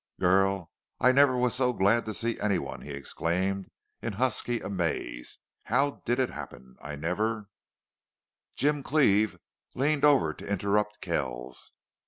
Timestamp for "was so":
1.37-1.73